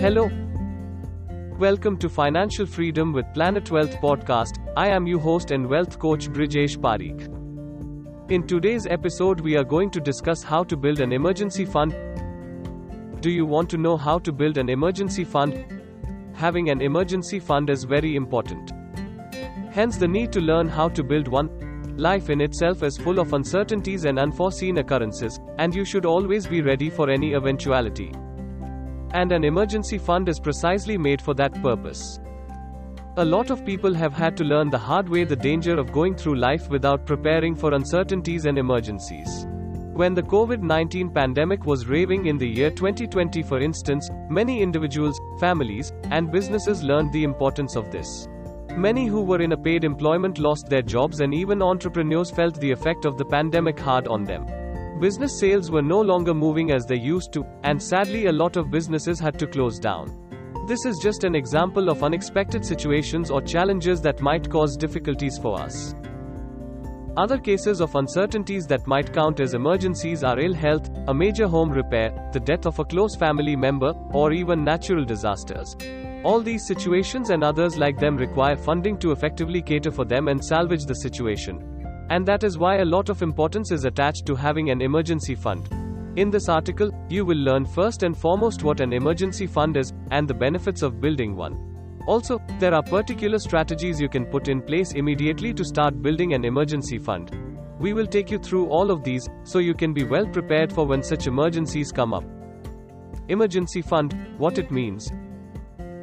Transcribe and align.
Hello. 0.00 0.30
Welcome 1.58 1.96
to 1.98 2.08
Financial 2.08 2.64
Freedom 2.64 3.12
with 3.12 3.26
Planet 3.34 3.68
Wealth 3.68 3.96
podcast. 4.00 4.58
I 4.76 4.86
am 4.86 5.08
your 5.08 5.18
host 5.18 5.50
and 5.50 5.68
wealth 5.68 5.98
coach 5.98 6.28
Brijesh 6.28 6.76
Parikh. 6.78 7.26
In 8.30 8.46
today's 8.46 8.86
episode, 8.86 9.40
we 9.40 9.56
are 9.56 9.64
going 9.64 9.90
to 9.90 10.00
discuss 10.00 10.44
how 10.44 10.62
to 10.62 10.76
build 10.76 11.00
an 11.00 11.12
emergency 11.12 11.64
fund. 11.64 11.96
Do 13.20 13.28
you 13.28 13.44
want 13.44 13.68
to 13.70 13.76
know 13.76 13.96
how 13.96 14.20
to 14.20 14.30
build 14.30 14.56
an 14.56 14.68
emergency 14.68 15.24
fund? 15.24 15.66
Having 16.32 16.70
an 16.70 16.80
emergency 16.80 17.40
fund 17.40 17.68
is 17.68 17.82
very 17.82 18.14
important. 18.14 18.70
Hence, 19.72 19.96
the 19.96 20.06
need 20.06 20.30
to 20.30 20.40
learn 20.40 20.68
how 20.68 20.90
to 20.90 21.02
build 21.02 21.26
one. 21.26 21.50
Life 21.96 22.30
in 22.30 22.40
itself 22.40 22.84
is 22.84 22.96
full 22.96 23.18
of 23.18 23.32
uncertainties 23.32 24.04
and 24.04 24.20
unforeseen 24.20 24.78
occurrences, 24.78 25.40
and 25.58 25.74
you 25.74 25.84
should 25.84 26.06
always 26.06 26.46
be 26.46 26.62
ready 26.62 26.88
for 26.88 27.10
any 27.10 27.34
eventuality. 27.34 28.12
And 29.12 29.32
an 29.32 29.44
emergency 29.44 29.98
fund 29.98 30.28
is 30.28 30.38
precisely 30.38 30.98
made 30.98 31.22
for 31.22 31.34
that 31.34 31.54
purpose. 31.62 32.20
A 33.16 33.24
lot 33.24 33.50
of 33.50 33.64
people 33.64 33.94
have 33.94 34.12
had 34.12 34.36
to 34.36 34.44
learn 34.44 34.70
the 34.70 34.78
hard 34.78 35.08
way 35.08 35.24
the 35.24 35.34
danger 35.34 35.76
of 35.78 35.92
going 35.92 36.14
through 36.14 36.36
life 36.36 36.68
without 36.68 37.04
preparing 37.04 37.56
for 37.56 37.74
uncertainties 37.74 38.44
and 38.44 38.58
emergencies. 38.58 39.46
When 39.92 40.14
the 40.14 40.22
COVID 40.22 40.62
19 40.62 41.10
pandemic 41.10 41.66
was 41.66 41.88
raving 41.88 42.26
in 42.26 42.38
the 42.38 42.46
year 42.46 42.70
2020, 42.70 43.42
for 43.42 43.58
instance, 43.60 44.08
many 44.30 44.62
individuals, 44.62 45.20
families, 45.40 45.92
and 46.12 46.30
businesses 46.30 46.84
learned 46.84 47.12
the 47.12 47.24
importance 47.24 47.74
of 47.74 47.90
this. 47.90 48.28
Many 48.76 49.06
who 49.06 49.22
were 49.22 49.40
in 49.40 49.50
a 49.50 49.56
paid 49.56 49.82
employment 49.82 50.38
lost 50.38 50.68
their 50.68 50.82
jobs, 50.82 51.18
and 51.18 51.34
even 51.34 51.62
entrepreneurs 51.62 52.30
felt 52.30 52.60
the 52.60 52.70
effect 52.70 53.06
of 53.06 53.18
the 53.18 53.24
pandemic 53.24 53.80
hard 53.80 54.06
on 54.06 54.22
them. 54.22 54.46
Business 55.00 55.38
sales 55.38 55.70
were 55.70 55.82
no 55.82 56.00
longer 56.00 56.34
moving 56.34 56.72
as 56.72 56.84
they 56.84 56.96
used 56.96 57.32
to, 57.32 57.46
and 57.62 57.80
sadly, 57.80 58.26
a 58.26 58.32
lot 58.32 58.56
of 58.56 58.72
businesses 58.72 59.20
had 59.20 59.38
to 59.38 59.46
close 59.46 59.78
down. 59.78 60.12
This 60.66 60.84
is 60.84 60.98
just 61.00 61.22
an 61.22 61.36
example 61.36 61.88
of 61.88 62.02
unexpected 62.02 62.64
situations 62.64 63.30
or 63.30 63.40
challenges 63.40 64.00
that 64.00 64.20
might 64.20 64.50
cause 64.50 64.76
difficulties 64.76 65.38
for 65.38 65.60
us. 65.60 65.94
Other 67.16 67.38
cases 67.38 67.80
of 67.80 67.94
uncertainties 67.94 68.66
that 68.66 68.88
might 68.88 69.12
count 69.12 69.38
as 69.38 69.54
emergencies 69.54 70.24
are 70.24 70.40
ill 70.40 70.52
health, 70.52 70.90
a 71.06 71.14
major 71.14 71.46
home 71.46 71.70
repair, 71.70 72.30
the 72.32 72.40
death 72.40 72.66
of 72.66 72.80
a 72.80 72.84
close 72.84 73.14
family 73.14 73.54
member, 73.54 73.92
or 74.10 74.32
even 74.32 74.64
natural 74.64 75.04
disasters. 75.04 75.76
All 76.24 76.40
these 76.40 76.66
situations 76.66 77.30
and 77.30 77.44
others 77.44 77.78
like 77.78 77.98
them 78.00 78.16
require 78.16 78.56
funding 78.56 78.98
to 78.98 79.12
effectively 79.12 79.62
cater 79.62 79.92
for 79.92 80.04
them 80.04 80.26
and 80.26 80.44
salvage 80.44 80.86
the 80.86 80.94
situation. 80.94 81.77
And 82.10 82.26
that 82.26 82.44
is 82.44 82.58
why 82.58 82.78
a 82.78 82.84
lot 82.84 83.08
of 83.08 83.22
importance 83.22 83.70
is 83.70 83.84
attached 83.84 84.24
to 84.26 84.34
having 84.34 84.70
an 84.70 84.80
emergency 84.80 85.34
fund. 85.34 85.68
In 86.16 86.30
this 86.30 86.48
article, 86.48 86.90
you 87.08 87.24
will 87.24 87.36
learn 87.36 87.64
first 87.64 88.02
and 88.02 88.16
foremost 88.16 88.64
what 88.64 88.80
an 88.80 88.92
emergency 88.92 89.46
fund 89.46 89.76
is 89.76 89.92
and 90.10 90.26
the 90.26 90.34
benefits 90.34 90.82
of 90.82 91.00
building 91.00 91.36
one. 91.36 91.56
Also, 92.06 92.40
there 92.58 92.74
are 92.74 92.82
particular 92.82 93.38
strategies 93.38 94.00
you 94.00 94.08
can 94.08 94.24
put 94.24 94.48
in 94.48 94.62
place 94.62 94.92
immediately 94.92 95.52
to 95.52 95.64
start 95.64 96.00
building 96.00 96.32
an 96.32 96.44
emergency 96.44 96.98
fund. 96.98 97.30
We 97.78 97.92
will 97.92 98.06
take 98.06 98.30
you 98.30 98.38
through 98.38 98.68
all 98.68 98.90
of 98.90 99.04
these 99.04 99.28
so 99.44 99.58
you 99.58 99.74
can 99.74 99.92
be 99.92 100.04
well 100.04 100.26
prepared 100.26 100.72
for 100.72 100.86
when 100.86 101.02
such 101.02 101.26
emergencies 101.26 101.92
come 101.92 102.14
up. 102.14 102.24
Emergency 103.28 103.82
fund, 103.82 104.16
what 104.38 104.58
it 104.58 104.70
means. 104.70 105.12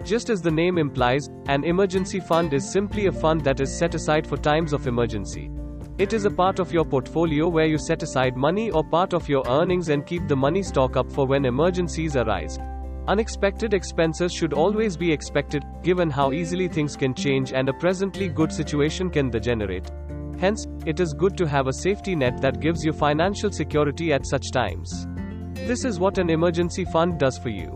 Just 0.04 0.30
as 0.30 0.42
the 0.42 0.52
name 0.52 0.78
implies, 0.78 1.28
an 1.48 1.64
emergency 1.64 2.20
fund 2.20 2.54
is 2.54 2.72
simply 2.72 3.08
a 3.08 3.12
fund 3.12 3.42
that 3.44 3.60
is 3.60 3.76
set 3.76 3.96
aside 3.96 4.28
for 4.28 4.38
times 4.38 4.72
of 4.72 4.86
emergency. 4.86 5.50
It 5.98 6.12
is 6.12 6.26
a 6.26 6.30
part 6.30 6.60
of 6.60 6.74
your 6.74 6.84
portfolio 6.84 7.48
where 7.48 7.68
you 7.68 7.78
set 7.78 8.04
aside 8.04 8.36
money 8.36 8.70
or 8.70 8.84
part 8.84 9.14
of 9.14 9.30
your 9.30 9.48
earnings 9.48 9.88
and 9.88 10.06
keep 10.06 10.28
the 10.28 10.36
money 10.36 10.62
stock 10.62 10.98
up 10.98 11.10
for 11.10 11.26
when 11.26 11.46
emergencies 11.46 12.18
arise. 12.18 12.60
Unexpected 13.08 13.74
expenses 13.74 14.34
should 14.34 14.52
always 14.52 14.98
be 14.98 15.10
expected, 15.10 15.64
given 15.84 16.10
how 16.10 16.34
easily 16.34 16.68
things 16.68 16.98
can 16.98 17.14
change 17.14 17.54
and 17.54 17.70
a 17.70 17.74
presently 17.74 18.28
good 18.28 18.52
situation 18.52 19.10
can 19.10 19.30
degenerate. 19.30 19.90
Hence, 20.38 20.68
it 20.86 21.00
is 21.00 21.14
good 21.14 21.38
to 21.38 21.48
have 21.48 21.68
a 21.68 21.74
safety 21.74 22.14
net 22.14 22.42
that 22.42 22.60
gives 22.60 22.84
you 22.84 22.92
financial 22.92 23.50
security 23.50 24.12
at 24.12 24.28
such 24.28 24.52
times. 24.52 25.08
This 25.54 25.86
is 25.86 25.98
what 25.98 26.18
an 26.18 26.30
emergency 26.30 26.84
fund 26.84 27.18
does 27.18 27.38
for 27.38 27.48
you. 27.48 27.70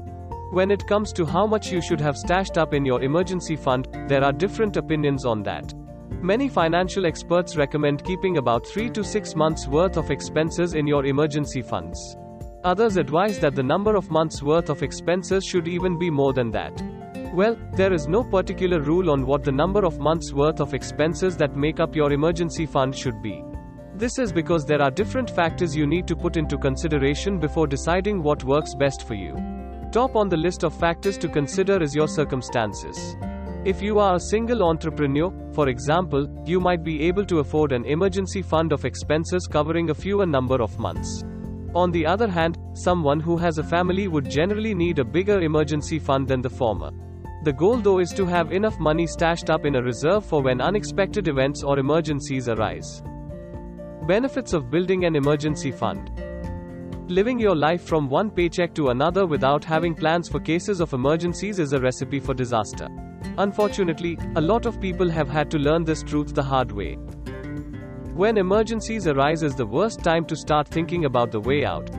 When 0.52 0.72
it 0.72 0.86
comes 0.88 1.14
to 1.14 1.26
how 1.26 1.48
much 1.48 1.72
you 1.72 1.82
should 1.82 2.02
have 2.02 2.18
stashed 2.18 2.58
up 2.58 2.74
in 2.74 2.84
your 2.84 3.02
emergency 3.02 3.56
fund, 3.56 3.88
there 4.10 4.26
are 4.26 4.34
different 4.34 4.76
opinions 4.76 5.24
on 5.24 5.42
that. 5.44 5.74
Many 6.22 6.50
financial 6.50 7.06
experts 7.06 7.56
recommend 7.56 8.04
keeping 8.04 8.40
about 8.40 8.68
3 8.68 8.90
to 8.90 9.06
6 9.06 9.36
months 9.38 9.68
worth 9.68 9.96
of 9.96 10.12
expenses 10.12 10.74
in 10.74 10.86
your 10.86 11.06
emergency 11.06 11.62
funds. 11.62 12.18
Others 12.66 12.98
advise 12.98 13.40
that 13.40 13.56
the 13.56 13.64
number 13.64 13.96
of 13.96 14.12
months 14.12 14.44
worth 14.44 14.70
of 14.70 14.84
expenses 14.84 15.46
should 15.46 15.66
even 15.66 15.98
be 15.98 16.10
more 16.10 16.34
than 16.34 16.52
that. 16.52 16.74
Well, 17.34 17.56
there 17.78 17.94
is 17.94 18.10
no 18.10 18.22
particular 18.22 18.82
rule 18.82 19.10
on 19.10 19.26
what 19.26 19.46
the 19.46 19.52
number 19.54 19.86
of 19.86 20.00
months 20.00 20.34
worth 20.34 20.60
of 20.60 20.74
expenses 20.74 21.38
that 21.38 21.56
make 21.56 21.80
up 21.80 21.96
your 21.96 22.12
emergency 22.12 22.66
fund 22.66 22.94
should 22.94 23.22
be. 23.22 23.42
This 23.96 24.20
is 24.20 24.34
because 24.34 24.66
there 24.66 24.82
are 24.82 24.92
different 24.92 25.30
factors 25.30 25.74
you 25.74 25.88
need 25.88 26.06
to 26.08 26.18
put 26.18 26.36
into 26.36 26.58
consideration 26.58 27.40
before 27.40 27.66
deciding 27.66 28.22
what 28.22 28.44
works 28.44 28.76
best 28.76 29.08
for 29.08 29.14
you. 29.14 29.38
Top 29.94 30.18
on 30.18 30.28
the 30.28 30.38
list 30.38 30.66
of 30.66 30.74
factors 30.74 31.18
to 31.18 31.30
consider 31.30 31.82
is 31.82 31.96
your 31.96 32.10
circumstances. 32.10 33.16
If 33.66 33.82
you 33.82 34.00
are 34.00 34.16
a 34.16 34.20
single 34.22 34.64
entrepreneur, 34.64 35.34
for 35.52 35.68
example, 35.68 36.26
you 36.46 36.62
might 36.62 36.82
be 36.82 37.02
able 37.02 37.26
to 37.26 37.40
afford 37.40 37.74
an 37.74 37.84
emergency 37.84 38.42
fund 38.42 38.72
of 38.72 38.86
expenses 38.86 39.48
covering 39.48 39.90
a 39.90 39.94
fewer 39.94 40.26
number 40.26 40.62
of 40.62 40.80
months. 40.80 41.26
On 41.76 41.92
the 41.92 42.06
other 42.06 42.30
hand, 42.30 42.58
someone 42.74 43.20
who 43.20 43.36
has 43.36 43.58
a 43.58 43.64
family 43.64 44.08
would 44.08 44.30
generally 44.30 44.74
need 44.74 45.00
a 45.00 45.04
bigger 45.04 45.42
emergency 45.42 46.00
fund 46.00 46.26
than 46.26 46.42
the 46.42 46.50
former. 46.50 46.92
The 47.44 47.52
goal 47.52 47.76
though 47.76 48.00
is 48.00 48.14
to 48.14 48.26
have 48.26 48.54
enough 48.54 48.80
money 48.80 49.06
stashed 49.06 49.50
up 49.50 49.66
in 49.66 49.76
a 49.76 49.84
reserve 49.84 50.26
for 50.26 50.42
when 50.42 50.62
unexpected 50.62 51.28
events 51.28 51.62
or 51.62 51.80
emergencies 51.80 52.48
arise. 52.48 53.04
Benefits 54.08 54.54
of 54.54 54.72
building 54.72 55.04
an 55.04 55.18
emergency 55.18 55.72
fund. 55.72 56.12
Living 57.10 57.38
your 57.38 57.58
life 57.58 57.84
from 57.84 58.10
one 58.10 58.32
paycheck 58.32 58.74
to 58.76 58.88
another 58.88 59.26
without 59.26 59.66
having 59.66 59.94
plans 59.94 60.30
for 60.30 60.40
cases 60.40 60.80
of 60.80 60.94
emergencies 60.94 61.60
is 61.60 61.74
a 61.74 61.80
recipe 61.80 62.22
for 62.22 62.34
disaster. 62.34 62.88
Unfortunately, 63.38 64.18
a 64.36 64.42
lot 64.42 64.66
of 64.66 64.80
people 64.82 65.10
have 65.10 65.30
had 65.30 65.50
to 65.52 65.58
learn 65.58 65.84
this 65.84 66.04
truth 66.04 66.34
the 66.36 66.44
hard 66.44 66.72
way. 66.72 66.96
When 68.14 68.38
emergencies 68.38 69.08
arise 69.08 69.44
is 69.44 69.56
the 69.56 69.66
worst 69.66 70.04
time 70.04 70.26
to 70.26 70.36
start 70.36 70.68
thinking 70.68 71.06
about 71.06 71.32
the 71.32 71.40
way 71.40 71.64
out. 71.64 71.90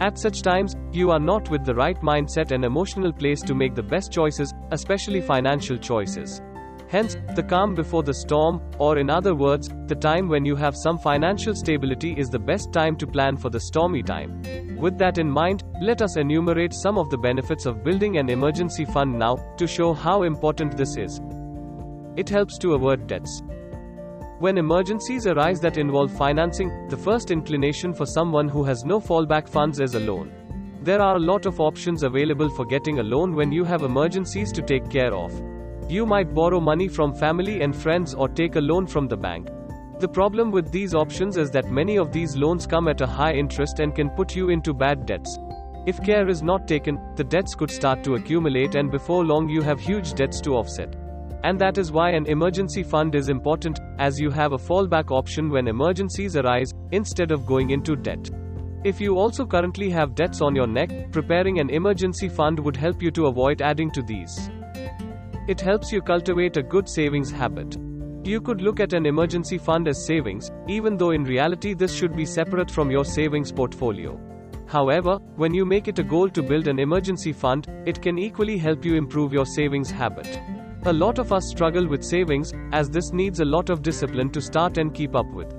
At 0.00 0.18
such 0.18 0.42
times, 0.42 0.76
you 0.92 1.10
are 1.10 1.20
not 1.20 1.50
with 1.50 1.64
the 1.64 1.74
right 1.74 2.00
mindset 2.00 2.52
and 2.52 2.64
emotional 2.64 3.12
place 3.12 3.42
to 3.42 3.54
make 3.54 3.74
the 3.74 3.82
best 3.82 4.10
choices, 4.10 4.52
especially 4.70 5.20
financial 5.20 5.76
choices. 5.76 6.40
Hence, 6.90 7.16
the 7.36 7.42
calm 7.44 7.76
before 7.76 8.02
the 8.02 8.12
storm, 8.12 8.60
or 8.80 8.98
in 8.98 9.10
other 9.10 9.36
words, 9.36 9.70
the 9.86 9.94
time 9.94 10.28
when 10.28 10.44
you 10.44 10.56
have 10.56 10.74
some 10.76 10.98
financial 10.98 11.54
stability 11.54 12.14
is 12.18 12.30
the 12.30 12.38
best 12.38 12.72
time 12.72 12.96
to 12.96 13.06
plan 13.06 13.36
for 13.36 13.48
the 13.48 13.60
stormy 13.60 14.02
time. 14.02 14.42
With 14.76 14.98
that 14.98 15.18
in 15.18 15.30
mind, 15.30 15.62
let 15.80 16.02
us 16.02 16.16
enumerate 16.16 16.74
some 16.74 16.98
of 16.98 17.08
the 17.08 17.16
benefits 17.16 17.64
of 17.64 17.84
building 17.84 18.18
an 18.18 18.28
emergency 18.28 18.84
fund 18.84 19.16
now, 19.16 19.36
to 19.56 19.68
show 19.68 19.92
how 19.92 20.24
important 20.24 20.76
this 20.76 20.96
is. 20.96 21.20
It 22.16 22.28
helps 22.28 22.58
to 22.58 22.74
avert 22.74 23.06
debts. 23.06 23.40
When 24.40 24.58
emergencies 24.58 25.28
arise 25.28 25.60
that 25.60 25.78
involve 25.78 26.10
financing, 26.10 26.88
the 26.88 26.96
first 26.96 27.30
inclination 27.30 27.94
for 27.94 28.04
someone 28.04 28.48
who 28.48 28.64
has 28.64 28.84
no 28.84 28.98
fallback 28.98 29.48
funds 29.48 29.78
is 29.78 29.94
a 29.94 30.00
loan. 30.00 30.32
There 30.82 31.00
are 31.00 31.14
a 31.14 31.20
lot 31.20 31.46
of 31.46 31.60
options 31.60 32.02
available 32.02 32.50
for 32.50 32.64
getting 32.64 32.98
a 32.98 33.04
loan 33.04 33.36
when 33.36 33.52
you 33.52 33.62
have 33.62 33.82
emergencies 33.82 34.50
to 34.50 34.62
take 34.62 34.90
care 34.90 35.14
of. 35.14 35.40
You 35.90 36.06
might 36.06 36.32
borrow 36.32 36.60
money 36.60 36.86
from 36.86 37.12
family 37.12 37.62
and 37.62 37.74
friends 37.74 38.14
or 38.14 38.28
take 38.28 38.54
a 38.54 38.60
loan 38.60 38.86
from 38.86 39.08
the 39.08 39.16
bank. 39.16 39.48
The 39.98 40.06
problem 40.06 40.52
with 40.52 40.70
these 40.70 40.94
options 40.94 41.36
is 41.36 41.50
that 41.50 41.68
many 41.68 41.98
of 41.98 42.12
these 42.12 42.36
loans 42.36 42.64
come 42.64 42.86
at 42.86 43.00
a 43.00 43.08
high 43.08 43.32
interest 43.32 43.80
and 43.80 43.92
can 43.92 44.08
put 44.10 44.36
you 44.36 44.50
into 44.50 44.72
bad 44.72 45.04
debts. 45.04 45.36
If 45.86 46.00
care 46.00 46.28
is 46.28 46.44
not 46.44 46.68
taken, 46.68 47.00
the 47.16 47.24
debts 47.24 47.56
could 47.56 47.72
start 47.72 48.04
to 48.04 48.14
accumulate, 48.14 48.76
and 48.76 48.88
before 48.88 49.24
long, 49.24 49.48
you 49.48 49.62
have 49.62 49.80
huge 49.80 50.14
debts 50.14 50.40
to 50.42 50.54
offset. 50.54 50.94
And 51.42 51.58
that 51.58 51.76
is 51.76 51.90
why 51.90 52.10
an 52.10 52.26
emergency 52.26 52.84
fund 52.84 53.16
is 53.16 53.28
important, 53.28 53.80
as 53.98 54.20
you 54.20 54.30
have 54.30 54.52
a 54.52 54.58
fallback 54.58 55.10
option 55.10 55.50
when 55.50 55.66
emergencies 55.66 56.36
arise, 56.36 56.70
instead 56.92 57.32
of 57.32 57.46
going 57.46 57.70
into 57.70 57.96
debt. 57.96 58.30
If 58.84 59.00
you 59.00 59.18
also 59.18 59.44
currently 59.44 59.90
have 59.90 60.14
debts 60.14 60.40
on 60.40 60.54
your 60.54 60.68
neck, 60.68 61.10
preparing 61.10 61.58
an 61.58 61.68
emergency 61.68 62.28
fund 62.28 62.60
would 62.60 62.76
help 62.76 63.02
you 63.02 63.10
to 63.10 63.26
avoid 63.26 63.60
adding 63.60 63.90
to 63.90 64.02
these. 64.02 64.50
It 65.48 65.60
helps 65.60 65.90
you 65.90 66.02
cultivate 66.02 66.56
a 66.56 66.62
good 66.62 66.88
savings 66.88 67.30
habit. 67.30 67.76
You 68.22 68.40
could 68.40 68.60
look 68.60 68.78
at 68.78 68.92
an 68.92 69.06
emergency 69.06 69.56
fund 69.56 69.88
as 69.88 70.04
savings, 70.04 70.50
even 70.68 70.96
though 70.96 71.10
in 71.12 71.24
reality 71.24 71.72
this 71.72 71.94
should 71.94 72.14
be 72.14 72.26
separate 72.26 72.70
from 72.70 72.90
your 72.90 73.04
savings 73.04 73.50
portfolio. 73.50 74.20
However, 74.66 75.16
when 75.36 75.54
you 75.54 75.64
make 75.64 75.88
it 75.88 75.98
a 75.98 76.04
goal 76.04 76.28
to 76.28 76.42
build 76.42 76.68
an 76.68 76.78
emergency 76.78 77.32
fund, 77.32 77.66
it 77.86 78.00
can 78.00 78.18
equally 78.18 78.58
help 78.58 78.84
you 78.84 78.94
improve 78.94 79.32
your 79.32 79.46
savings 79.46 79.90
habit. 79.90 80.38
A 80.84 80.92
lot 80.92 81.18
of 81.18 81.32
us 81.32 81.48
struggle 81.48 81.88
with 81.88 82.04
savings, 82.04 82.52
as 82.72 82.88
this 82.88 83.12
needs 83.12 83.40
a 83.40 83.44
lot 83.44 83.70
of 83.70 83.82
discipline 83.82 84.30
to 84.30 84.40
start 84.40 84.78
and 84.78 84.94
keep 84.94 85.16
up 85.16 85.30
with. 85.32 85.52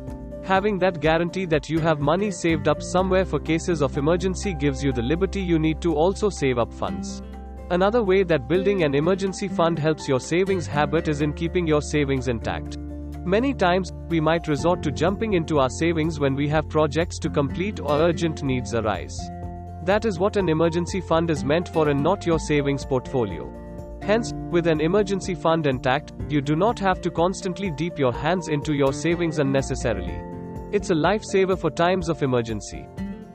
Having 0.44 0.80
that 0.80 1.02
guarantee 1.02 1.46
that 1.46 1.70
you 1.70 1.80
have 1.80 2.00
money 2.00 2.32
saved 2.32 2.68
up 2.68 2.82
somewhere 2.82 3.26
for 3.26 3.40
cases 3.40 3.82
of 3.82 3.98
emergency 3.98 4.54
gives 4.54 4.84
you 4.84 4.92
the 4.92 5.02
liberty 5.02 5.42
you 5.42 5.60
need 5.60 5.82
to 5.82 5.94
also 5.94 6.30
save 6.30 6.58
up 6.58 6.72
funds. 6.72 7.22
Another 7.72 8.04
way 8.04 8.24
that 8.24 8.50
building 8.50 8.84
an 8.84 8.94
emergency 8.94 9.48
fund 9.48 9.80
helps 9.80 10.06
your 10.06 10.20
savings 10.20 10.68
habit 10.68 11.08
is 11.08 11.22
in 11.22 11.32
keeping 11.32 11.66
your 11.66 11.82
savings 11.82 12.28
intact. 12.28 12.78
Many 13.24 13.54
times, 13.54 13.94
we 14.10 14.20
might 14.20 14.50
resort 14.50 14.84
to 14.84 14.92
jumping 14.92 15.36
into 15.36 15.58
our 15.60 15.70
savings 15.70 16.20
when 16.20 16.36
we 16.36 16.50
have 16.50 16.68
projects 16.68 17.18
to 17.20 17.30
complete 17.30 17.80
or 17.80 17.94
urgent 17.94 18.44
needs 18.44 18.74
arise. 18.74 19.18
That 19.86 20.04
is 20.04 20.20
what 20.20 20.36
an 20.36 20.50
emergency 20.50 21.00
fund 21.00 21.30
is 21.30 21.46
meant 21.46 21.70
for 21.70 21.88
and 21.88 22.04
not 22.04 22.26
your 22.26 22.40
savings 22.40 22.86
portfolio. 22.86 23.50
Hence, 24.02 24.34
with 24.50 24.68
an 24.68 24.82
emergency 24.82 25.34
fund 25.34 25.66
intact, 25.66 26.12
you 26.28 26.42
do 26.42 26.58
not 26.58 26.78
have 26.78 27.00
to 27.00 27.10
constantly 27.10 27.72
deep 27.72 27.98
your 27.98 28.12
hands 28.12 28.50
into 28.50 28.74
your 28.74 28.92
savings 28.92 29.40
unnecessarily. 29.40 30.20
It's 30.74 30.90
a 30.90 30.94
lifesaver 30.94 31.58
for 31.58 31.72
times 31.72 32.10
of 32.10 32.22
emergency. 32.22 32.86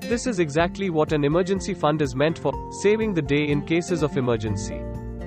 This 0.08 0.28
is 0.28 0.38
exactly 0.38 0.88
what 0.88 1.10
an 1.10 1.24
emergency 1.24 1.74
fund 1.74 2.00
is 2.00 2.14
meant 2.14 2.38
for 2.38 2.52
saving 2.80 3.12
the 3.12 3.22
day 3.22 3.48
in 3.48 3.60
cases 3.60 4.04
of 4.04 4.16
emergency. 4.16 4.80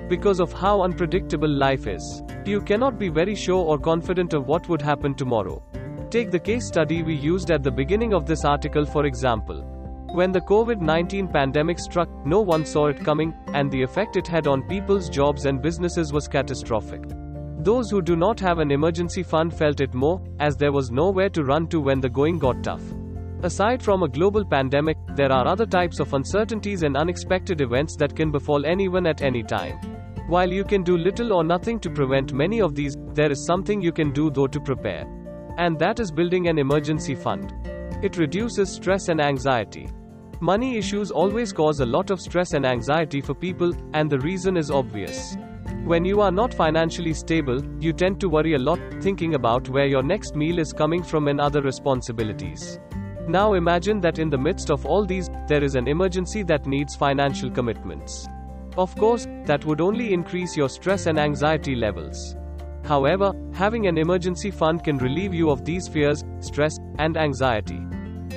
Because 0.08 0.40
of 0.40 0.54
how 0.54 0.80
unpredictable 0.80 1.50
life 1.50 1.86
is, 1.86 2.22
you 2.46 2.62
cannot 2.62 2.98
be 2.98 3.10
very 3.10 3.34
sure 3.34 3.62
or 3.62 3.78
confident 3.78 4.32
of 4.32 4.46
what 4.46 4.66
would 4.70 4.80
happen 4.80 5.14
tomorrow. 5.14 5.62
Take 6.08 6.30
the 6.30 6.38
case 6.38 6.66
study 6.66 7.02
we 7.02 7.14
used 7.14 7.50
at 7.50 7.62
the 7.62 7.70
beginning 7.70 8.14
of 8.14 8.24
this 8.24 8.46
article 8.46 8.86
for 8.86 9.04
example. 9.04 9.60
When 10.14 10.32
the 10.32 10.40
COVID 10.40 10.80
19 10.80 11.28
pandemic 11.28 11.78
struck, 11.78 12.08
no 12.24 12.40
one 12.40 12.64
saw 12.64 12.86
it 12.86 13.04
coming, 13.04 13.34
and 13.48 13.70
the 13.70 13.82
effect 13.82 14.16
it 14.16 14.26
had 14.26 14.46
on 14.46 14.66
people's 14.66 15.10
jobs 15.10 15.44
and 15.44 15.60
businesses 15.60 16.10
was 16.10 16.26
catastrophic. 16.26 17.02
Those 17.58 17.90
who 17.90 18.00
do 18.00 18.16
not 18.16 18.40
have 18.40 18.60
an 18.60 18.70
emergency 18.70 19.24
fund 19.24 19.52
felt 19.52 19.82
it 19.82 19.92
more, 19.92 20.22
as 20.38 20.56
there 20.56 20.72
was 20.72 20.90
nowhere 20.90 21.28
to 21.28 21.44
run 21.44 21.68
to 21.68 21.82
when 21.82 22.00
the 22.00 22.08
going 22.08 22.38
got 22.38 22.64
tough. 22.64 22.82
Aside 23.42 23.82
from 23.82 24.02
a 24.02 24.08
global 24.08 24.44
pandemic, 24.44 24.98
there 25.16 25.32
are 25.32 25.46
other 25.46 25.64
types 25.64 25.98
of 25.98 26.12
uncertainties 26.12 26.82
and 26.82 26.94
unexpected 26.94 27.62
events 27.62 27.96
that 27.96 28.14
can 28.14 28.30
befall 28.30 28.66
anyone 28.66 29.06
at 29.06 29.22
any 29.22 29.42
time. 29.42 29.78
While 30.26 30.52
you 30.52 30.62
can 30.62 30.82
do 30.82 30.98
little 30.98 31.32
or 31.32 31.42
nothing 31.42 31.80
to 31.80 31.88
prevent 31.88 32.34
many 32.34 32.60
of 32.60 32.74
these, 32.74 32.98
there 33.14 33.32
is 33.32 33.46
something 33.46 33.80
you 33.80 33.92
can 33.92 34.12
do 34.12 34.30
though 34.30 34.46
to 34.46 34.60
prepare. 34.60 35.06
And 35.56 35.78
that 35.78 36.00
is 36.00 36.12
building 36.12 36.48
an 36.48 36.58
emergency 36.58 37.14
fund. 37.14 37.54
It 38.02 38.18
reduces 38.18 38.70
stress 38.70 39.08
and 39.08 39.22
anxiety. 39.22 39.88
Money 40.40 40.76
issues 40.76 41.10
always 41.10 41.50
cause 41.50 41.80
a 41.80 41.86
lot 41.86 42.10
of 42.10 42.20
stress 42.20 42.52
and 42.52 42.66
anxiety 42.66 43.22
for 43.22 43.32
people, 43.32 43.72
and 43.94 44.10
the 44.10 44.20
reason 44.20 44.58
is 44.58 44.70
obvious. 44.70 45.36
When 45.84 46.04
you 46.04 46.20
are 46.20 46.30
not 46.30 46.52
financially 46.52 47.14
stable, 47.14 47.64
you 47.82 47.94
tend 47.94 48.20
to 48.20 48.28
worry 48.28 48.52
a 48.52 48.58
lot, 48.58 48.80
thinking 49.00 49.34
about 49.34 49.70
where 49.70 49.86
your 49.86 50.02
next 50.02 50.36
meal 50.36 50.58
is 50.58 50.74
coming 50.74 51.02
from 51.02 51.26
and 51.28 51.40
other 51.40 51.62
responsibilities. 51.62 52.78
Now 53.28 53.54
imagine 53.54 54.00
that 54.00 54.18
in 54.18 54.30
the 54.30 54.38
midst 54.38 54.70
of 54.70 54.86
all 54.86 55.04
these, 55.04 55.30
there 55.46 55.62
is 55.62 55.74
an 55.74 55.86
emergency 55.86 56.42
that 56.44 56.66
needs 56.66 56.96
financial 56.96 57.50
commitments. 57.50 58.26
Of 58.76 58.94
course, 58.96 59.26
that 59.44 59.64
would 59.64 59.80
only 59.80 60.12
increase 60.12 60.56
your 60.56 60.68
stress 60.68 61.06
and 61.06 61.18
anxiety 61.18 61.74
levels. 61.74 62.36
However, 62.84 63.32
having 63.52 63.86
an 63.86 63.98
emergency 63.98 64.50
fund 64.50 64.82
can 64.82 64.98
relieve 64.98 65.34
you 65.34 65.50
of 65.50 65.64
these 65.64 65.86
fears, 65.86 66.24
stress, 66.40 66.78
and 66.98 67.16
anxiety. 67.16 67.80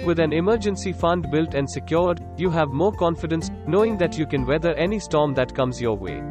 With 0.06 0.20
an 0.20 0.34
emergency 0.34 0.92
fund 0.92 1.32
built 1.32 1.54
and 1.54 1.70
secured, 1.70 2.22
you 2.38 2.50
have 2.50 2.70
more 2.70 2.92
confidence, 2.92 3.50
knowing 3.68 3.98
that 4.00 4.18
you 4.18 4.26
can 4.26 4.46
weather 4.46 4.74
any 4.74 5.00
storm 5.00 5.34
that 5.36 5.56
comes 5.56 5.82
your 5.82 5.96
way. 5.96 6.22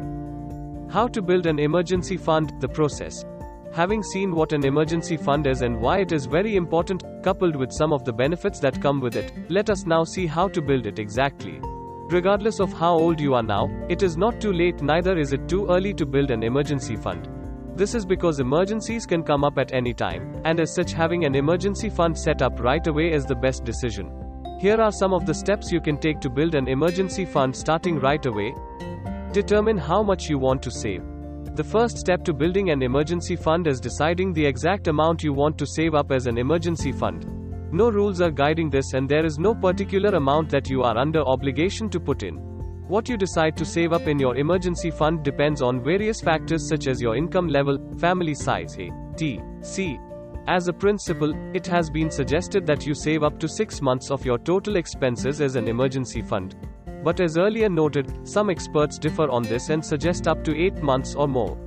How 0.89 1.07
to 1.07 1.21
build 1.21 1.47
an 1.47 1.57
emergency 1.57 2.17
fund, 2.17 2.53
the 2.59 2.67
process. 2.67 3.25
Having 3.73 4.03
seen 4.03 4.35
what 4.35 4.53
an 4.53 4.63
emergency 4.65 5.17
fund 5.17 5.47
is 5.47 5.63
and 5.63 5.81
why 5.81 5.97
it 5.97 6.11
is 6.11 6.27
very 6.27 6.57
important, 6.57 7.03
coupled 7.23 7.55
with 7.55 7.71
some 7.71 7.91
of 7.91 8.05
the 8.05 8.13
benefits 8.13 8.59
that 8.59 8.79
come 8.79 9.01
with 9.01 9.15
it, 9.15 9.33
let 9.49 9.71
us 9.71 9.87
now 9.87 10.03
see 10.03 10.27
how 10.27 10.47
to 10.49 10.61
build 10.61 10.85
it 10.85 10.99
exactly. 10.99 11.59
Regardless 12.09 12.59
of 12.59 12.71
how 12.71 12.93
old 12.93 13.19
you 13.19 13.33
are 13.33 13.41
now, 13.41 13.67
it 13.89 14.03
is 14.03 14.15
not 14.15 14.39
too 14.39 14.53
late, 14.53 14.83
neither 14.83 15.17
is 15.17 15.33
it 15.33 15.49
too 15.49 15.65
early 15.69 15.91
to 15.95 16.05
build 16.05 16.29
an 16.29 16.43
emergency 16.43 16.95
fund. 16.95 17.27
This 17.75 17.95
is 17.95 18.05
because 18.05 18.39
emergencies 18.39 19.07
can 19.07 19.23
come 19.23 19.43
up 19.43 19.57
at 19.57 19.73
any 19.73 19.95
time, 19.95 20.39
and 20.45 20.59
as 20.59 20.71
such, 20.75 20.93
having 20.93 21.25
an 21.25 21.33
emergency 21.33 21.89
fund 21.89 22.15
set 22.15 22.43
up 22.43 22.59
right 22.59 22.85
away 22.85 23.11
is 23.11 23.25
the 23.25 23.35
best 23.35 23.63
decision. 23.63 24.11
Here 24.59 24.79
are 24.79 24.91
some 24.91 25.15
of 25.15 25.25
the 25.25 25.33
steps 25.33 25.71
you 25.71 25.81
can 25.81 25.97
take 25.97 26.19
to 26.19 26.29
build 26.29 26.53
an 26.53 26.67
emergency 26.67 27.25
fund 27.25 27.55
starting 27.55 27.99
right 27.99 28.23
away. 28.23 28.53
Determine 29.31 29.79
how 29.79 30.03
much 30.03 30.29
you 30.29 30.37
want 30.37 30.61
to 30.61 30.69
save. 30.69 31.03
The 31.55 31.63
first 31.63 31.99
step 31.99 32.23
to 32.23 32.33
building 32.33 32.71
an 32.71 32.81
emergency 32.81 33.35
fund 33.35 33.67
is 33.67 33.79
deciding 33.79 34.33
the 34.33 34.43
exact 34.43 34.87
amount 34.87 35.21
you 35.21 35.33
want 35.33 35.55
to 35.59 35.67
save 35.67 35.93
up 35.93 36.11
as 36.11 36.25
an 36.25 36.39
emergency 36.39 36.91
fund. 36.91 37.27
No 37.71 37.91
rules 37.91 38.21
are 38.21 38.31
guiding 38.31 38.71
this, 38.71 38.93
and 38.93 39.07
there 39.07 39.23
is 39.23 39.37
no 39.37 39.53
particular 39.53 40.15
amount 40.15 40.49
that 40.49 40.67
you 40.67 40.81
are 40.81 40.97
under 40.97 41.21
obligation 41.21 41.91
to 41.91 41.99
put 41.99 42.23
in. 42.23 42.37
What 42.87 43.07
you 43.07 43.17
decide 43.17 43.55
to 43.57 43.65
save 43.65 43.93
up 43.93 44.07
in 44.07 44.17
your 44.17 44.35
emergency 44.35 44.89
fund 44.89 45.21
depends 45.21 45.61
on 45.61 45.83
various 45.83 46.21
factors 46.21 46.67
such 46.67 46.87
as 46.87 46.99
your 46.99 47.15
income 47.15 47.47
level, 47.47 47.77
family 47.99 48.33
size, 48.33 48.75
A, 48.79 48.89
T, 49.15 49.39
C. 49.61 49.99
As 50.47 50.67
a 50.67 50.73
principle, 50.73 51.33
it 51.53 51.67
has 51.67 51.87
been 51.91 52.09
suggested 52.09 52.65
that 52.65 52.87
you 52.87 52.95
save 52.95 53.21
up 53.21 53.39
to 53.39 53.47
6 53.47 53.79
months 53.79 54.09
of 54.09 54.25
your 54.25 54.39
total 54.39 54.75
expenses 54.75 55.39
as 55.39 55.55
an 55.55 55.67
emergency 55.67 56.23
fund. 56.23 56.55
But 57.03 57.19
as 57.19 57.37
earlier 57.37 57.67
noted, 57.67 58.27
some 58.27 58.49
experts 58.49 58.97
differ 58.97 59.29
on 59.29 59.43
this 59.43 59.69
and 59.69 59.83
suggest 59.83 60.27
up 60.27 60.43
to 60.45 60.57
8 60.57 60.81
months 60.81 61.15
or 61.15 61.27
more. 61.27 61.57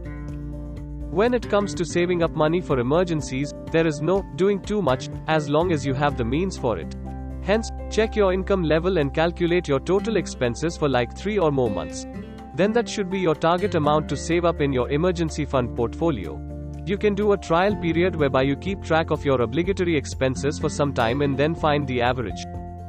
When 1.11 1.35
it 1.35 1.49
comes 1.49 1.75
to 1.75 1.85
saving 1.85 2.23
up 2.23 2.35
money 2.35 2.61
for 2.61 2.79
emergencies, 2.79 3.53
there 3.71 3.87
is 3.87 4.01
no 4.01 4.25
doing 4.37 4.61
too 4.61 4.83
much, 4.83 5.09
as 5.29 5.49
long 5.49 5.73
as 5.73 5.85
you 5.85 5.95
have 5.95 6.17
the 6.17 6.25
means 6.25 6.59
for 6.59 6.79
it. 6.79 6.95
Hence, 7.43 7.71
check 7.91 8.17
your 8.17 8.33
income 8.33 8.65
level 8.65 8.99
and 8.99 9.15
calculate 9.15 9.69
your 9.69 9.81
total 9.81 10.17
expenses 10.17 10.77
for 10.77 10.89
like 10.89 11.17
3 11.17 11.39
or 11.39 11.53
more 11.53 11.71
months. 11.71 12.07
Then 12.55 12.73
that 12.73 12.89
should 12.89 13.11
be 13.11 13.19
your 13.19 13.35
target 13.35 13.75
amount 13.75 14.09
to 14.09 14.17
save 14.17 14.45
up 14.45 14.61
in 14.61 14.73
your 14.73 14.91
emergency 14.91 15.45
fund 15.45 15.77
portfolio. 15.77 16.41
You 16.87 16.97
can 16.97 17.15
do 17.15 17.33
a 17.33 17.37
trial 17.37 17.77
period 17.77 18.17
whereby 18.17 18.43
you 18.43 18.57
keep 18.57 18.83
track 18.83 19.11
of 19.11 19.25
your 19.25 19.43
obligatory 19.43 19.97
expenses 19.97 20.59
for 20.59 20.69
some 20.69 20.95
time 20.95 21.21
and 21.21 21.37
then 21.37 21.55
find 21.55 21.87
the 21.87 22.01
average. 22.01 22.45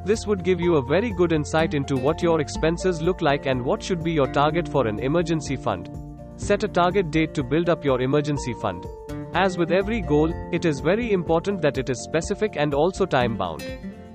This 0.07 0.25
would 0.25 0.45
give 0.45 0.62
you 0.62 0.77
a 0.77 0.81
very 0.81 1.12
good 1.12 1.33
insight 1.33 1.74
into 1.74 1.98
what 1.98 2.21
your 2.21 2.39
expenses 2.39 3.01
look 3.01 3.21
like 3.21 3.45
and 3.45 3.62
what 3.62 3.83
should 3.83 4.06
be 4.06 4.13
your 4.13 4.31
target 4.31 4.65
for 4.65 4.88
an 4.88 5.00
emergency 5.00 5.57
fund. 5.57 5.89
Set 6.38 6.63
a 6.63 6.68
target 6.69 7.12
date 7.12 7.33
to 7.33 7.44
build 7.44 7.68
up 7.68 7.83
your 7.83 8.00
emergency 8.00 8.54
fund. 8.54 8.86
As 9.33 9.57
with 9.57 9.74
every 9.74 10.00
goal, 10.00 10.31
it 10.54 10.63
is 10.63 10.80
very 10.80 11.12
important 11.12 11.62
that 11.62 11.77
it 11.77 11.89
is 11.89 12.06
specific 12.06 12.54
and 12.56 12.74
also 12.74 13.06
time 13.06 13.36
bound. 13.36 13.65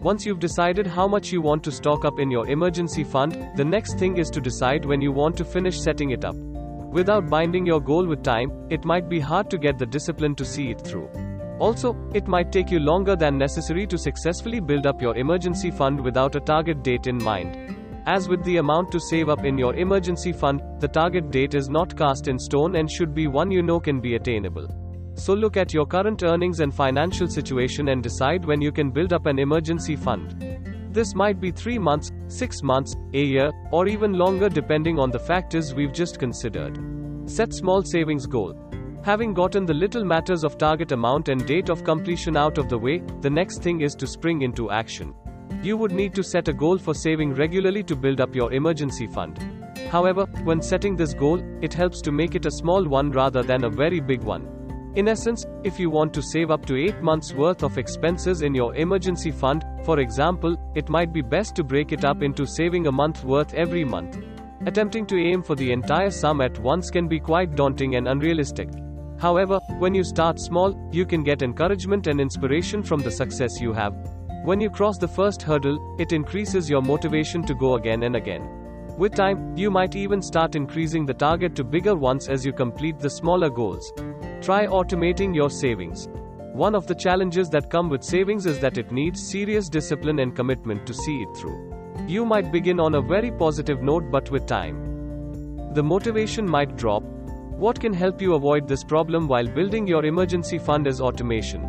Once 0.00 0.24
you've 0.24 0.38
decided 0.38 0.86
how 0.86 1.06
much 1.06 1.30
you 1.30 1.42
want 1.42 1.62
to 1.64 1.70
stock 1.70 2.06
up 2.06 2.18
in 2.18 2.30
your 2.30 2.48
emergency 2.48 3.04
fund, 3.04 3.50
the 3.56 3.64
next 3.64 3.98
thing 3.98 4.16
is 4.16 4.30
to 4.30 4.40
decide 4.40 4.86
when 4.86 5.02
you 5.02 5.12
want 5.12 5.36
to 5.36 5.44
finish 5.44 5.78
setting 5.78 6.12
it 6.12 6.24
up. 6.24 6.36
Without 6.90 7.28
binding 7.28 7.66
your 7.66 7.82
goal 7.82 8.06
with 8.06 8.22
time, 8.22 8.50
it 8.70 8.86
might 8.86 9.10
be 9.10 9.20
hard 9.20 9.50
to 9.50 9.58
get 9.58 9.78
the 9.78 9.84
discipline 9.84 10.34
to 10.36 10.44
see 10.46 10.70
it 10.70 10.80
through. 10.80 11.10
Also, 11.62 11.96
it 12.12 12.26
might 12.26 12.50
take 12.50 12.72
you 12.72 12.80
longer 12.80 13.14
than 13.14 13.38
necessary 13.38 13.86
to 13.86 13.96
successfully 13.96 14.58
build 14.58 14.84
up 14.84 15.00
your 15.00 15.14
emergency 15.16 15.70
fund 15.70 16.00
without 16.00 16.34
a 16.34 16.40
target 16.40 16.82
date 16.82 17.06
in 17.06 17.22
mind. 17.22 17.76
As 18.04 18.28
with 18.28 18.42
the 18.42 18.56
amount 18.56 18.90
to 18.90 18.98
save 18.98 19.28
up 19.28 19.44
in 19.44 19.56
your 19.56 19.76
emergency 19.76 20.32
fund, 20.32 20.60
the 20.80 20.88
target 20.88 21.30
date 21.30 21.54
is 21.54 21.68
not 21.68 21.96
cast 21.96 22.26
in 22.26 22.36
stone 22.36 22.74
and 22.74 22.90
should 22.90 23.14
be 23.14 23.28
one 23.28 23.52
you 23.52 23.62
know 23.62 23.78
can 23.78 24.00
be 24.00 24.16
attainable. 24.16 24.66
So 25.14 25.34
look 25.34 25.56
at 25.56 25.72
your 25.72 25.86
current 25.86 26.24
earnings 26.24 26.58
and 26.58 26.74
financial 26.74 27.28
situation 27.28 27.90
and 27.90 28.02
decide 28.02 28.44
when 28.44 28.60
you 28.60 28.72
can 28.72 28.90
build 28.90 29.12
up 29.12 29.26
an 29.26 29.38
emergency 29.38 29.94
fund. 29.94 30.34
This 30.90 31.14
might 31.14 31.40
be 31.40 31.52
3 31.52 31.78
months, 31.78 32.10
6 32.26 32.64
months, 32.64 32.96
a 33.14 33.22
year, 33.22 33.52
or 33.70 33.86
even 33.86 34.14
longer 34.14 34.48
depending 34.48 34.98
on 34.98 35.12
the 35.12 35.24
factors 35.30 35.72
we've 35.72 35.92
just 35.92 36.18
considered. 36.18 36.76
Set 37.26 37.54
small 37.54 37.84
savings 37.84 38.26
goal. 38.26 38.52
Having 39.04 39.34
gotten 39.34 39.66
the 39.66 39.74
little 39.74 40.04
matters 40.04 40.44
of 40.44 40.56
target 40.56 40.92
amount 40.92 41.28
and 41.28 41.44
date 41.44 41.70
of 41.70 41.82
completion 41.82 42.36
out 42.36 42.56
of 42.56 42.68
the 42.68 42.78
way, 42.78 43.02
the 43.20 43.28
next 43.28 43.60
thing 43.60 43.80
is 43.80 43.96
to 43.96 44.06
spring 44.06 44.42
into 44.42 44.70
action. 44.70 45.12
You 45.60 45.76
would 45.76 45.90
need 45.90 46.14
to 46.14 46.22
set 46.22 46.46
a 46.46 46.52
goal 46.52 46.78
for 46.78 46.94
saving 46.94 47.34
regularly 47.34 47.82
to 47.82 47.96
build 47.96 48.20
up 48.20 48.32
your 48.32 48.52
emergency 48.52 49.08
fund. 49.08 49.40
However, 49.90 50.26
when 50.44 50.62
setting 50.62 50.94
this 50.94 51.14
goal, 51.14 51.42
it 51.60 51.74
helps 51.74 52.00
to 52.02 52.12
make 52.12 52.36
it 52.36 52.46
a 52.46 52.50
small 52.52 52.84
one 52.84 53.10
rather 53.10 53.42
than 53.42 53.64
a 53.64 53.70
very 53.70 53.98
big 53.98 54.22
one. 54.22 54.46
In 54.94 55.08
essence, 55.08 55.44
if 55.64 55.80
you 55.80 55.90
want 55.90 56.14
to 56.14 56.22
save 56.22 56.52
up 56.52 56.64
to 56.66 56.76
8 56.76 57.02
months 57.02 57.34
worth 57.34 57.64
of 57.64 57.78
expenses 57.78 58.42
in 58.42 58.54
your 58.54 58.76
emergency 58.76 59.32
fund, 59.32 59.64
for 59.82 59.98
example, 59.98 60.54
it 60.76 60.88
might 60.88 61.12
be 61.12 61.22
best 61.22 61.56
to 61.56 61.64
break 61.64 61.90
it 61.90 62.04
up 62.04 62.22
into 62.22 62.46
saving 62.46 62.86
a 62.86 62.92
month 62.92 63.24
worth 63.24 63.52
every 63.54 63.84
month. 63.84 64.16
Attempting 64.64 65.06
to 65.06 65.18
aim 65.18 65.42
for 65.42 65.56
the 65.56 65.72
entire 65.72 66.10
sum 66.10 66.40
at 66.40 66.56
once 66.60 66.88
can 66.88 67.08
be 67.08 67.18
quite 67.18 67.56
daunting 67.56 67.96
and 67.96 68.06
unrealistic. 68.06 68.68
However, 69.22 69.60
when 69.78 69.94
you 69.94 70.02
start 70.02 70.40
small, 70.40 70.76
you 70.90 71.06
can 71.06 71.22
get 71.22 71.42
encouragement 71.42 72.08
and 72.08 72.20
inspiration 72.20 72.82
from 72.82 73.02
the 73.02 73.10
success 73.12 73.60
you 73.60 73.72
have. 73.72 73.94
When 74.42 74.60
you 74.60 74.68
cross 74.68 74.98
the 74.98 75.06
first 75.06 75.42
hurdle, 75.42 75.78
it 76.00 76.12
increases 76.12 76.68
your 76.68 76.82
motivation 76.82 77.44
to 77.44 77.54
go 77.54 77.76
again 77.76 78.02
and 78.02 78.16
again. 78.16 78.42
With 78.98 79.14
time, 79.14 79.56
you 79.56 79.70
might 79.70 79.94
even 79.94 80.22
start 80.22 80.56
increasing 80.56 81.06
the 81.06 81.14
target 81.14 81.54
to 81.54 81.62
bigger 81.62 81.94
ones 81.94 82.28
as 82.28 82.44
you 82.44 82.52
complete 82.52 82.98
the 82.98 83.08
smaller 83.08 83.48
goals. 83.48 83.92
Try 84.40 84.66
automating 84.66 85.32
your 85.32 85.50
savings. 85.50 86.08
One 86.52 86.74
of 86.74 86.88
the 86.88 86.96
challenges 86.96 87.48
that 87.50 87.70
come 87.70 87.88
with 87.88 88.02
savings 88.02 88.44
is 88.44 88.58
that 88.58 88.76
it 88.76 88.90
needs 88.90 89.30
serious 89.30 89.68
discipline 89.68 90.18
and 90.18 90.34
commitment 90.34 90.84
to 90.88 90.92
see 90.92 91.22
it 91.22 91.36
through. 91.36 91.72
You 92.08 92.26
might 92.26 92.50
begin 92.50 92.80
on 92.80 92.96
a 92.96 93.00
very 93.00 93.30
positive 93.30 93.82
note, 93.82 94.10
but 94.10 94.32
with 94.32 94.46
time, 94.46 94.82
The 95.74 95.82
motivation 95.82 96.46
might 96.46 96.76
drop. 96.76 97.02
What 97.56 97.78
can 97.78 97.92
help 97.92 98.20
you 98.20 98.34
avoid 98.34 98.66
this 98.66 98.82
problem 98.82 99.28
while 99.28 99.46
building 99.46 99.86
your 99.86 100.04
emergency 100.04 100.58
fund 100.58 100.86
is 100.86 101.00
automation. 101.00 101.62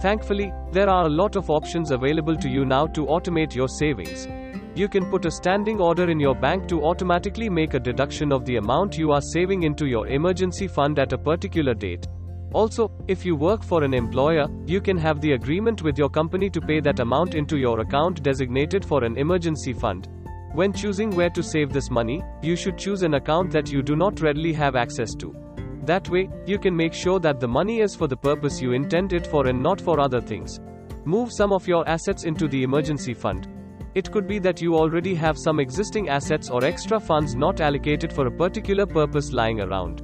Thankfully, 0.00 0.52
there 0.72 0.88
are 0.88 1.06
a 1.06 1.08
lot 1.10 1.36
of 1.36 1.50
options 1.50 1.90
available 1.90 2.36
to 2.36 2.48
you 2.48 2.64
now 2.64 2.86
to 2.88 3.06
automate 3.06 3.54
your 3.54 3.68
savings. 3.68 4.26
You 4.74 4.88
can 4.88 5.10
put 5.10 5.24
a 5.24 5.30
standing 5.30 5.80
order 5.80 6.10
in 6.10 6.18
your 6.18 6.34
bank 6.34 6.66
to 6.68 6.82
automatically 6.84 7.48
make 7.48 7.74
a 7.74 7.80
deduction 7.80 8.32
of 8.32 8.44
the 8.44 8.56
amount 8.56 8.98
you 8.98 9.12
are 9.12 9.20
saving 9.20 9.62
into 9.62 9.86
your 9.86 10.08
emergency 10.08 10.66
fund 10.66 10.98
at 10.98 11.12
a 11.12 11.18
particular 11.18 11.74
date. 11.74 12.06
Also, 12.52 12.90
if 13.08 13.26
you 13.26 13.34
work 13.34 13.62
for 13.62 13.82
an 13.82 13.94
employer, 13.94 14.46
you 14.66 14.80
can 14.80 14.96
have 14.96 15.20
the 15.20 15.32
agreement 15.32 15.82
with 15.82 15.98
your 15.98 16.08
company 16.08 16.48
to 16.50 16.60
pay 16.60 16.80
that 16.80 17.00
amount 17.00 17.34
into 17.34 17.56
your 17.56 17.80
account 17.80 18.22
designated 18.22 18.84
for 18.84 19.04
an 19.04 19.16
emergency 19.16 19.72
fund. 19.72 20.08
When 20.54 20.72
choosing 20.72 21.10
where 21.10 21.30
to 21.30 21.42
save 21.42 21.72
this 21.72 21.90
money, 21.90 22.22
you 22.40 22.54
should 22.54 22.78
choose 22.78 23.02
an 23.02 23.14
account 23.14 23.50
that 23.50 23.72
you 23.72 23.82
do 23.82 23.96
not 23.96 24.20
readily 24.20 24.52
have 24.52 24.76
access 24.76 25.12
to. 25.16 25.34
That 25.82 26.08
way, 26.08 26.30
you 26.46 26.60
can 26.60 26.76
make 26.76 26.94
sure 26.94 27.18
that 27.18 27.40
the 27.40 27.48
money 27.48 27.80
is 27.80 27.96
for 27.96 28.06
the 28.06 28.16
purpose 28.16 28.62
you 28.62 28.70
intend 28.70 29.12
it 29.12 29.26
for 29.26 29.48
and 29.48 29.60
not 29.60 29.80
for 29.80 29.98
other 29.98 30.20
things. 30.20 30.60
Move 31.04 31.32
some 31.32 31.52
of 31.52 31.66
your 31.66 31.86
assets 31.88 32.22
into 32.22 32.46
the 32.46 32.62
emergency 32.62 33.14
fund. 33.14 33.48
It 33.96 34.12
could 34.12 34.28
be 34.28 34.38
that 34.38 34.62
you 34.62 34.76
already 34.76 35.16
have 35.16 35.36
some 35.36 35.58
existing 35.58 36.08
assets 36.08 36.50
or 36.50 36.64
extra 36.64 37.00
funds 37.00 37.34
not 37.34 37.60
allocated 37.60 38.12
for 38.12 38.28
a 38.28 38.30
particular 38.30 38.86
purpose 38.86 39.32
lying 39.32 39.60
around. 39.60 40.02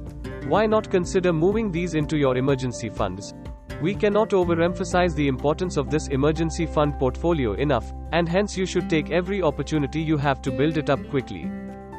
Why 0.49 0.65
not 0.65 0.91
consider 0.91 1.31
moving 1.31 1.71
these 1.71 1.93
into 1.93 2.17
your 2.17 2.35
emergency 2.35 2.89
funds? 2.89 3.33
We 3.81 3.95
cannot 3.95 4.29
overemphasize 4.29 5.15
the 5.15 5.27
importance 5.27 5.75
of 5.75 5.89
this 5.89 6.07
emergency 6.09 6.67
fund 6.67 6.99
portfolio 6.99 7.53
enough, 7.53 7.91
and 8.11 8.29
hence 8.29 8.55
you 8.55 8.67
should 8.67 8.87
take 8.87 9.09
every 9.09 9.41
opportunity 9.41 9.99
you 9.99 10.17
have 10.17 10.39
to 10.43 10.51
build 10.51 10.77
it 10.77 10.91
up 10.91 10.99
quickly. 11.09 11.49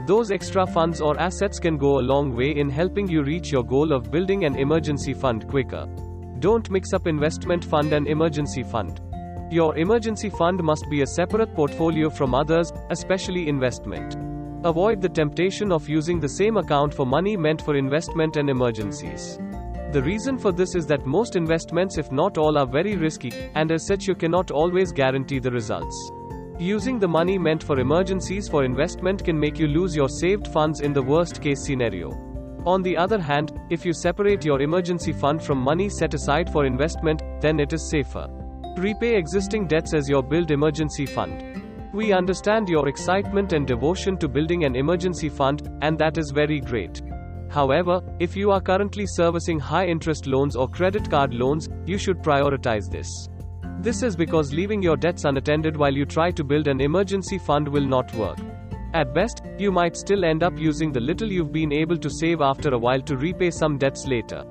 Those 0.07 0.31
extra 0.31 0.65
funds 0.65 1.01
or 1.01 1.19
assets 1.19 1.59
can 1.59 1.77
go 1.77 1.99
a 1.99 2.07
long 2.13 2.37
way 2.37 2.53
in 2.57 2.71
helping 2.71 3.09
you 3.09 3.25
reach 3.25 3.51
your 3.51 3.65
goal 3.65 3.93
of 3.93 4.13
building 4.13 4.45
an 4.45 4.55
emergency 4.55 5.13
fund 5.13 5.49
quicker. 5.49 5.89
Don't 6.39 6.71
mix 6.71 6.93
up 6.93 7.09
investment 7.09 7.65
fund 7.65 7.93
and 7.93 8.07
emergency 8.07 8.63
fund. 8.63 9.01
Your 9.51 9.77
emergency 9.77 10.31
fund 10.31 10.63
must 10.63 10.89
be 10.89 11.03
a 11.03 11.07
separate 11.07 11.53
portfolio 11.53 12.11
from 12.11 12.33
others, 12.33 12.73
especially 12.91 13.49
investment. 13.49 14.17
Avoid 14.65 15.03
the 15.03 15.09
temptation 15.09 15.73
of 15.73 15.89
using 15.89 16.21
the 16.21 16.29
same 16.29 16.59
account 16.59 16.95
for 16.95 17.05
money 17.05 17.37
meant 17.37 17.61
for 17.61 17.75
investment 17.75 18.37
and 18.37 18.49
emergencies. 18.49 19.41
The 19.93 20.03
reason 20.03 20.39
for 20.39 20.53
this 20.53 20.75
is 20.75 20.87
that 20.87 21.05
most 21.05 21.37
investments, 21.37 21.99
if 21.99 22.11
not 22.11 22.39
all, 22.39 22.57
are 22.57 22.67
very 22.67 22.97
risky, 22.97 23.31
and 23.55 23.71
as 23.71 23.87
such, 23.87 24.07
you 24.07 24.15
cannot 24.15 24.51
always 24.51 24.91
guarantee 24.91 25.39
the 25.39 25.51
results. 25.51 25.95
Using 26.59 26.99
the 26.99 27.09
money 27.09 27.37
meant 27.37 27.63
for 27.63 27.79
emergencies 27.79 28.49
for 28.49 28.65
investment 28.65 29.23
can 29.23 29.39
make 29.39 29.59
you 29.59 29.67
lose 29.67 29.95
your 29.95 30.09
saved 30.09 30.49
funds 30.49 30.81
in 30.81 30.95
the 30.95 31.03
worst 31.03 31.43
case 31.43 31.63
scenario. 31.63 32.09
On 32.65 32.81
the 32.81 32.97
other 32.97 33.21
hand, 33.21 33.53
if 33.69 33.85
you 33.85 33.93
separate 33.93 34.47
your 34.47 34.63
emergency 34.63 35.13
fund 35.13 35.43
from 35.43 35.59
money 35.59 35.91
set 35.91 36.15
aside 36.15 36.51
for 36.51 36.65
investment, 36.65 37.23
then 37.43 37.61
it 37.61 37.75
is 37.75 37.91
safer. 37.91 38.27
Repay 38.79 39.15
existing 39.15 39.67
debts 39.67 39.93
as 39.93 40.09
your 40.09 40.23
build 40.23 40.53
emergency 40.53 41.05
fund. 41.05 41.63
We 41.93 42.15
understand 42.15 42.67
your 42.67 42.89
excitement 42.89 43.53
and 43.53 43.67
devotion 43.67 44.17
to 44.19 44.29
building 44.29 44.65
an 44.65 44.75
emergency 44.75 45.29
fund, 45.29 45.69
and 45.83 45.99
that 45.99 46.17
is 46.17 46.31
very 46.31 46.61
great. 46.61 47.03
However, 47.53 48.03
if 48.19 48.35
you 48.35 48.51
are 48.51 48.63
currently 48.63 49.05
servicing 49.07 49.61
high 49.61 49.85
interest 49.85 50.27
loans 50.27 50.57
or 50.57 50.69
credit 50.69 51.11
card 51.11 51.35
loans, 51.35 51.69
you 51.85 51.99
should 51.99 52.23
prioritize 52.23 52.91
this. 52.91 53.29
This 53.81 54.03
is 54.03 54.17
because 54.17 54.55
leaving 54.55 54.83
your 54.83 54.97
debts 54.97 55.25
unattended 55.25 55.77
while 55.77 55.95
you 55.95 56.07
try 56.07 56.31
to 56.31 56.45
build 56.45 56.67
an 56.67 56.81
emergency 56.81 57.37
fund 57.37 57.69
will 57.69 57.87
not 57.87 58.15
work. 58.15 58.39
At 58.95 59.13
best, 59.13 59.43
you 59.59 59.71
might 59.71 59.99
still 59.99 60.25
end 60.25 60.43
up 60.43 60.59
using 60.59 60.93
the 60.93 61.01
little 61.01 61.31
you've 61.31 61.53
been 61.53 61.73
able 61.73 61.99
to 61.99 62.09
save 62.09 62.41
after 62.41 62.71
a 62.71 62.79
while 62.79 63.03
to 63.03 63.19
repay 63.19 63.51
some 63.51 63.77
debts 63.77 64.07
later. 64.07 64.45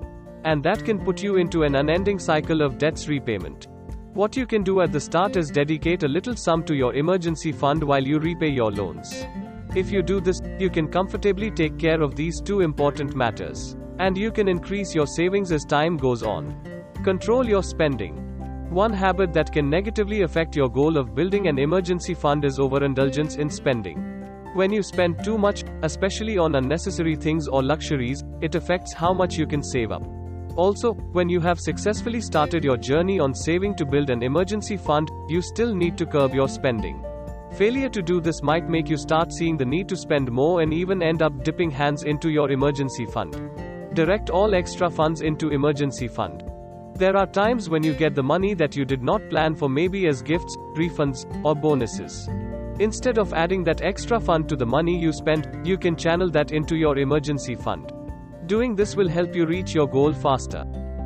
And 0.43 0.63
that 0.63 0.85
can 0.85 1.03
put 1.03 1.23
you 1.23 1.37
into 1.37 1.63
an 1.63 1.75
unending 1.75 2.19
cycle 2.19 2.61
of 2.61 2.77
debts 2.77 3.07
repayment. 3.07 3.67
What 4.13 4.37
you 4.37 4.45
can 4.45 4.61
do 4.61 4.81
at 4.81 4.91
the 4.91 4.99
start 4.99 5.37
is 5.37 5.49
dedicate 5.49 6.03
a 6.03 6.07
little 6.07 6.35
sum 6.35 6.63
to 6.65 6.75
your 6.75 6.93
emergency 6.93 7.51
fund 7.51 7.81
while 7.83 8.05
you 8.05 8.19
repay 8.19 8.49
your 8.49 8.71
loans. 8.71 9.25
If 9.73 9.89
you 9.89 10.01
do 10.01 10.19
this, 10.19 10.41
you 10.59 10.69
can 10.69 10.89
comfortably 10.89 11.49
take 11.49 11.79
care 11.79 12.01
of 12.01 12.15
these 12.17 12.41
two 12.41 12.59
important 12.59 13.15
matters. 13.15 13.77
And 13.99 14.17
you 14.17 14.29
can 14.29 14.49
increase 14.49 14.93
your 14.93 15.07
savings 15.07 15.53
as 15.53 15.63
time 15.63 15.95
goes 15.95 16.23
on. 16.23 16.83
Control 17.05 17.47
your 17.47 17.63
spending. 17.63 18.17
One 18.69 18.91
habit 18.91 19.31
that 19.31 19.51
can 19.53 19.69
negatively 19.69 20.23
affect 20.23 20.57
your 20.57 20.69
goal 20.69 20.97
of 20.97 21.15
building 21.15 21.47
an 21.47 21.57
emergency 21.57 22.13
fund 22.13 22.43
is 22.43 22.59
overindulgence 22.59 23.37
in 23.37 23.49
spending. 23.49 23.97
When 24.55 24.73
you 24.73 24.83
spend 24.83 25.23
too 25.23 25.37
much, 25.37 25.63
especially 25.83 26.37
on 26.37 26.55
unnecessary 26.55 27.15
things 27.15 27.47
or 27.47 27.63
luxuries, 27.63 28.25
it 28.41 28.55
affects 28.55 28.93
how 28.93 29.13
much 29.13 29.37
you 29.37 29.47
can 29.47 29.63
save 29.63 29.93
up. 29.93 30.03
Also, 30.57 30.93
when 31.13 31.29
you 31.29 31.39
have 31.39 31.61
successfully 31.61 32.19
started 32.19 32.61
your 32.61 32.75
journey 32.75 33.21
on 33.21 33.33
saving 33.33 33.75
to 33.75 33.85
build 33.85 34.09
an 34.09 34.21
emergency 34.21 34.75
fund, 34.75 35.09
you 35.29 35.41
still 35.41 35.73
need 35.73 35.97
to 35.97 36.05
curb 36.05 36.33
your 36.33 36.49
spending. 36.49 37.01
Failure 37.53 37.89
to 37.89 38.01
do 38.01 38.21
this 38.21 38.41
might 38.41 38.69
make 38.69 38.89
you 38.89 38.95
start 38.95 39.33
seeing 39.33 39.57
the 39.57 39.65
need 39.65 39.89
to 39.89 39.97
spend 39.97 40.31
more 40.31 40.61
and 40.61 40.73
even 40.73 41.03
end 41.03 41.21
up 41.21 41.43
dipping 41.43 41.69
hands 41.69 42.03
into 42.03 42.29
your 42.29 42.49
emergency 42.49 43.05
fund. 43.05 43.33
Direct 43.93 44.29
all 44.29 44.55
extra 44.55 44.89
funds 44.89 45.21
into 45.21 45.49
emergency 45.49 46.07
fund. 46.07 46.45
There 46.95 47.17
are 47.17 47.27
times 47.27 47.69
when 47.69 47.83
you 47.83 47.93
get 47.93 48.15
the 48.15 48.23
money 48.23 48.53
that 48.53 48.75
you 48.75 48.85
did 48.85 49.03
not 49.03 49.29
plan 49.29 49.55
for, 49.55 49.67
maybe 49.67 50.07
as 50.07 50.21
gifts, 50.21 50.55
refunds, 50.75 51.25
or 51.43 51.53
bonuses. 51.53 52.29
Instead 52.79 53.17
of 53.17 53.33
adding 53.33 53.65
that 53.65 53.81
extra 53.81 54.19
fund 54.19 54.47
to 54.47 54.55
the 54.55 54.65
money 54.65 54.97
you 54.97 55.11
spent, 55.11 55.47
you 55.65 55.77
can 55.77 55.97
channel 55.97 56.29
that 56.31 56.51
into 56.51 56.77
your 56.77 56.97
emergency 56.99 57.55
fund. 57.55 57.91
Doing 58.45 58.75
this 58.75 58.95
will 58.95 59.09
help 59.09 59.35
you 59.35 59.45
reach 59.45 59.73
your 59.73 59.87
goal 59.87 60.13
faster. 60.13 60.63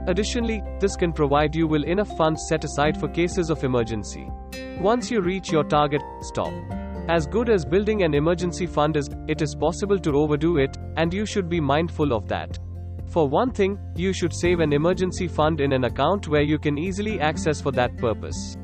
Additionally, 0.07 0.62
this 0.79 0.95
can 0.95 1.12
provide 1.12 1.55
you 1.55 1.67
with 1.67 1.83
enough 1.83 2.15
funds 2.15 2.45
set 2.47 2.63
aside 2.63 3.00
for 3.00 3.07
cases 3.07 3.50
of 3.50 3.63
emergency. 3.63 4.29
Once 4.79 5.09
you 5.09 5.21
reach 5.21 5.51
your 5.51 5.63
target, 5.63 6.01
stop. 6.21 6.53
As 7.07 7.25
good 7.25 7.50
as 7.50 7.65
building 7.65 8.03
an 8.03 8.13
emergency 8.13 8.65
fund 8.67 8.97
is, 8.97 9.09
it 9.27 9.41
is 9.41 9.55
possible 9.55 9.97
to 10.00 10.12
overdo 10.12 10.57
it, 10.57 10.77
and 10.97 11.13
you 11.13 11.25
should 11.25 11.50
be 11.50 11.59
mindful 11.59 12.13
of 12.13 12.27
that. 12.27 12.59
For 13.07 13.27
one 13.27 13.51
thing, 13.51 13.79
you 13.95 14.13
should 14.13 14.33
save 14.33 14.59
an 14.59 14.74
emergency 14.74 15.27
fund 15.27 15.62
in 15.62 15.71
an 15.71 15.85
account 15.85 16.27
where 16.27 16.41
you 16.41 16.59
can 16.59 16.77
easily 16.77 17.19
access 17.19 17.62
for 17.62 17.71
that 17.71 17.97
purpose. 17.97 18.57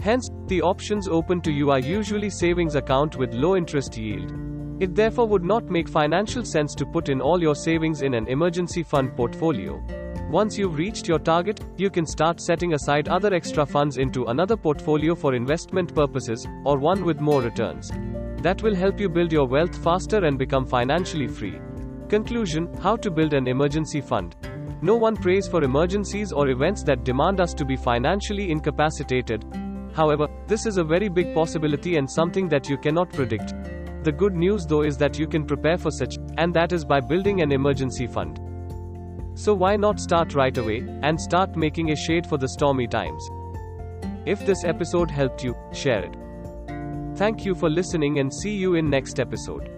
Hence, 0.00 0.28
the 0.46 0.62
options 0.62 1.08
open 1.08 1.40
to 1.42 1.52
you 1.52 1.70
are 1.70 1.78
usually 1.78 2.30
savings 2.30 2.74
account 2.74 3.16
with 3.16 3.34
low 3.34 3.56
interest 3.56 3.96
yield. 3.96 4.32
It 4.80 4.94
therefore 4.94 5.26
would 5.28 5.44
not 5.44 5.70
make 5.70 5.88
financial 5.88 6.44
sense 6.44 6.74
to 6.76 6.86
put 6.86 7.08
in 7.08 7.20
all 7.20 7.42
your 7.42 7.54
savings 7.54 8.02
in 8.02 8.14
an 8.14 8.28
emergency 8.28 8.82
fund 8.82 9.16
portfolio. 9.16 9.82
Once 10.30 10.58
you've 10.58 10.76
reached 10.76 11.08
your 11.08 11.18
target, 11.18 11.58
you 11.78 11.88
can 11.88 12.04
start 12.04 12.38
setting 12.38 12.74
aside 12.74 13.08
other 13.08 13.32
extra 13.32 13.64
funds 13.64 13.96
into 13.96 14.26
another 14.26 14.58
portfolio 14.58 15.14
for 15.14 15.34
investment 15.34 15.94
purposes, 15.94 16.46
or 16.66 16.76
one 16.76 17.02
with 17.02 17.18
more 17.18 17.40
returns. 17.40 17.90
That 18.42 18.62
will 18.62 18.74
help 18.74 19.00
you 19.00 19.08
build 19.08 19.32
your 19.32 19.46
wealth 19.46 19.82
faster 19.82 20.26
and 20.26 20.38
become 20.38 20.66
financially 20.66 21.28
free. 21.28 21.58
Conclusion 22.10 22.68
How 22.82 22.94
to 22.96 23.10
build 23.10 23.32
an 23.32 23.48
emergency 23.48 24.02
fund. 24.02 24.36
No 24.82 24.96
one 24.96 25.16
prays 25.16 25.48
for 25.48 25.64
emergencies 25.64 26.30
or 26.30 26.50
events 26.50 26.82
that 26.82 27.04
demand 27.04 27.40
us 27.40 27.54
to 27.54 27.64
be 27.64 27.76
financially 27.76 28.50
incapacitated. 28.50 29.46
However, 29.94 30.28
this 30.46 30.66
is 30.66 30.76
a 30.76 30.84
very 30.84 31.08
big 31.08 31.34
possibility 31.34 31.96
and 31.96 32.08
something 32.08 32.50
that 32.50 32.68
you 32.68 32.76
cannot 32.76 33.10
predict. 33.14 33.54
The 34.04 34.12
good 34.12 34.34
news 34.34 34.66
though 34.66 34.82
is 34.82 34.98
that 34.98 35.18
you 35.18 35.26
can 35.26 35.46
prepare 35.46 35.78
for 35.78 35.90
such, 35.90 36.18
and 36.36 36.52
that 36.52 36.74
is 36.74 36.84
by 36.84 37.00
building 37.00 37.40
an 37.40 37.50
emergency 37.50 38.06
fund. 38.06 38.40
So 39.38 39.54
why 39.54 39.76
not 39.76 40.00
start 40.00 40.34
right 40.34 40.58
away, 40.58 40.78
and 41.02 41.20
start 41.20 41.56
making 41.56 41.92
a 41.92 41.96
shade 41.96 42.26
for 42.26 42.38
the 42.38 42.48
stormy 42.48 42.88
times? 42.88 43.22
If 44.26 44.44
this 44.44 44.64
episode 44.64 45.12
helped 45.12 45.44
you, 45.44 45.54
share 45.72 46.02
it. 46.02 46.16
Thank 47.16 47.44
you 47.44 47.54
for 47.54 47.70
listening 47.70 48.18
and 48.18 48.34
see 48.34 48.56
you 48.56 48.74
in 48.74 48.90
next 48.90 49.20
episode. 49.20 49.77